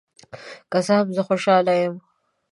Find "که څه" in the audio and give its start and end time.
0.71-0.93